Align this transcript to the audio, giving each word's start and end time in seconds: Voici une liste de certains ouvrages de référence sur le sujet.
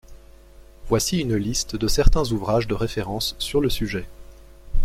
Voici 0.87 1.19
une 1.19 1.35
liste 1.35 1.75
de 1.75 1.87
certains 1.87 2.27
ouvrages 2.31 2.65
de 2.67 2.73
référence 2.73 3.35
sur 3.37 3.61
le 3.61 3.69
sujet. 3.69 4.07